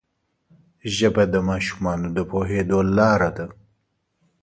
ژبه 0.95 1.23
د 1.33 1.35
ماشومانو 1.49 2.07
د 2.15 2.17
پوهېدو 2.29 2.79
لاره 2.97 3.29
ده 3.37 3.47